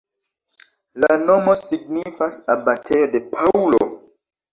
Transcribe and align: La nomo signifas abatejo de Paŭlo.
La 1.03 1.17
nomo 1.25 1.53
signifas 1.59 2.39
abatejo 2.55 3.11
de 3.17 3.23
Paŭlo. 3.35 3.81